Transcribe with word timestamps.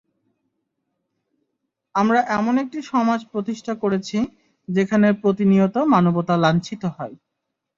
আমরা 1.95 2.19
এমন 2.37 2.53
একটি 2.63 2.79
সমাজ 2.91 3.19
প্রতিষ্ঠা 3.31 3.73
করেছি, 3.75 4.17
যেখানে 4.67 5.07
প্রতিনিয়ত 5.21 5.75
মানবতা 5.93 6.35
লাঞ্ছিত 6.37 6.83
হয়। 6.95 7.15